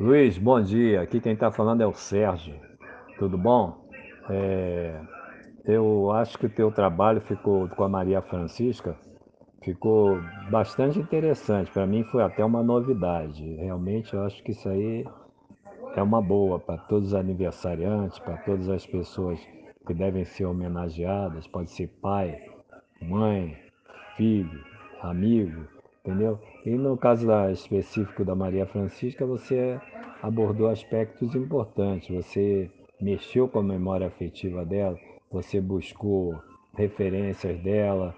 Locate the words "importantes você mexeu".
31.34-33.48